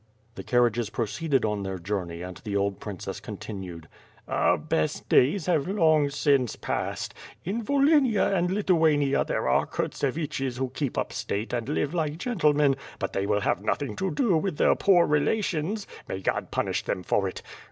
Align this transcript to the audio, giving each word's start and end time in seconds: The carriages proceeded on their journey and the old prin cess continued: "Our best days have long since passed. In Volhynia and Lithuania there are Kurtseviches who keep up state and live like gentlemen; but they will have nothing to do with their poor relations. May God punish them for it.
The 0.33 0.41
carriages 0.41 0.89
proceeded 0.89 1.45
on 1.45 1.61
their 1.61 1.77
journey 1.77 2.23
and 2.23 2.35
the 2.37 2.55
old 2.55 2.79
prin 2.79 2.99
cess 2.99 3.19
continued: 3.19 3.87
"Our 4.27 4.57
best 4.57 5.07
days 5.09 5.45
have 5.45 5.67
long 5.67 6.09
since 6.09 6.55
passed. 6.55 7.13
In 7.45 7.61
Volhynia 7.63 8.35
and 8.35 8.49
Lithuania 8.49 9.23
there 9.23 9.47
are 9.47 9.67
Kurtseviches 9.67 10.57
who 10.57 10.69
keep 10.71 10.97
up 10.97 11.13
state 11.13 11.53
and 11.53 11.69
live 11.69 11.93
like 11.93 12.17
gentlemen; 12.17 12.77
but 12.97 13.13
they 13.13 13.27
will 13.27 13.41
have 13.41 13.61
nothing 13.63 13.95
to 13.97 14.09
do 14.09 14.35
with 14.37 14.57
their 14.57 14.73
poor 14.73 15.05
relations. 15.05 15.85
May 16.07 16.19
God 16.21 16.49
punish 16.49 16.81
them 16.83 17.03
for 17.03 17.27
it. 17.27 17.43